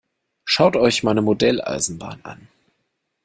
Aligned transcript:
Schaut 0.45 0.75
euch 0.77 1.03
meine 1.03 1.21
Modelleisenbahn 1.21 2.21
an! 2.23 2.47